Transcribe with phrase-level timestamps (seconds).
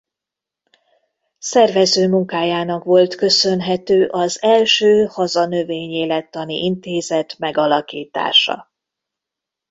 [1.37, 8.71] Szervezőmunkájának volt köszönhető az első haza növényélettani intézet megalakítása.